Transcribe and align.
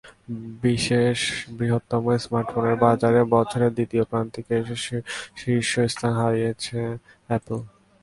বিশ্বের 0.61 1.17
বৃহত্তম 1.57 2.03
স্মার্টফোনের 2.23 2.75
বাজারে 2.85 3.21
বছরের 3.35 3.71
দ্বিতীয় 3.77 4.03
প্রান্তিকে 4.11 4.53
এসে 4.63 4.97
শীর্ষস্থান 5.39 6.11
হারিয়েছে 6.19 6.79
অ্যাপল। 7.29 7.59